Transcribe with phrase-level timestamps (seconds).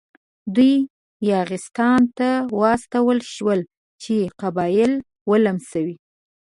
[0.55, 0.73] دوی
[1.31, 3.59] یاغستان ته واستول شول
[4.03, 4.91] چې قبایل
[5.29, 5.95] ولمسوي.